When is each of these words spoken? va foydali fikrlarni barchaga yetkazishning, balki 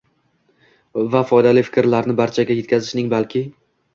va 1.15 1.21
foydali 1.31 1.63
fikrlarni 1.67 2.17
barchaga 2.21 2.57
yetkazishning, 2.61 3.13
balki 3.15 3.45